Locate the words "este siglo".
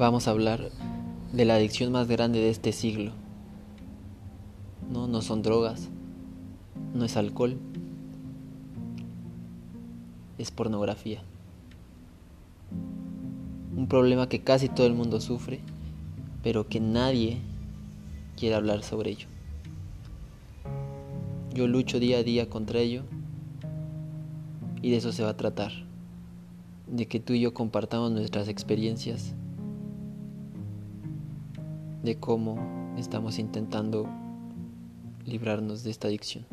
2.48-3.12